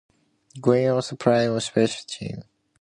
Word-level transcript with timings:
Green 0.59 0.87
also 0.89 1.15
played 1.15 1.47
on 1.49 1.61
special 1.61 2.03
teams. 2.07 2.43